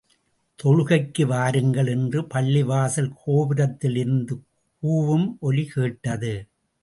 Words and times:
தொழுகைக்கு 0.63 1.25
வாருங்கள் 1.25 1.87
என்று 1.87 2.21
பள்ளிவாசல் 2.21 3.11
கோபுரத்திலிருந்து 3.25 4.35
கூவும் 4.83 5.27
ஒலி 5.39 5.65
கேட்டது. 5.65 6.33